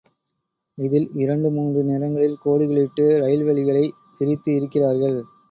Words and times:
இதில் 0.77 1.11
இரண்டு 1.15 1.49
மூன்று 1.49 1.83
நிறங்களில் 1.83 2.39
கோடுகள் 2.41 2.77
இட்டு 2.77 3.19
ரயில் 3.19 3.45
வழிகளைப் 3.45 3.95
பிரித்து 4.17 4.51
இருக்கிறார்கள். 4.55 5.19